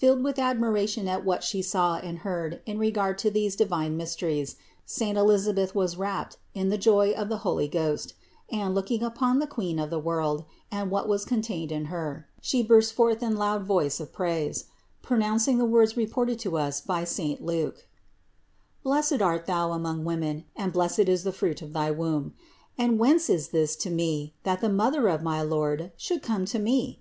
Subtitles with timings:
[0.00, 4.56] Filled with admiration at what She saw and heard in regard to these divine mysteries,
[4.84, 8.14] saint Elisa beth was wrapt in the joy of the Holy Ghost;
[8.50, 11.74] and, looking upon the Queen of the world and what was 178 CITY OF GOD
[11.78, 14.64] contained in Her, she burst forth in loud voice of praise,
[15.00, 17.86] pronouncing the words reported to us by saint L,uke:
[18.82, 22.34] "Blessed are Thou among women and blessed is the fruit of thy womb.
[22.76, 26.58] And whence is this to me, that the Mother of my Lord should come to
[26.58, 27.00] me?